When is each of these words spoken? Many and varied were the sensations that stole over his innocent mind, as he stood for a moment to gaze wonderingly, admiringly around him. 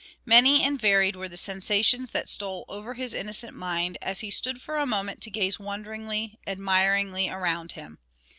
Many 0.25 0.63
and 0.63 0.81
varied 0.81 1.15
were 1.15 1.29
the 1.29 1.37
sensations 1.37 2.09
that 2.09 2.27
stole 2.27 2.65
over 2.67 2.95
his 2.95 3.13
innocent 3.13 3.55
mind, 3.55 3.99
as 4.01 4.21
he 4.21 4.31
stood 4.31 4.59
for 4.59 4.77
a 4.77 4.87
moment 4.87 5.21
to 5.21 5.29
gaze 5.29 5.59
wonderingly, 5.59 6.39
admiringly 6.47 7.29
around 7.29 7.73
him. 7.73 7.99